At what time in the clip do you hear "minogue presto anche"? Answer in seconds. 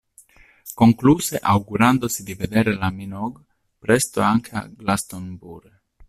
2.89-4.55